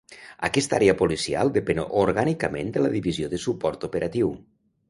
[0.47, 4.35] Aquesta àrea policial depèn orgànicament de la Divisió de Suport Operatiu.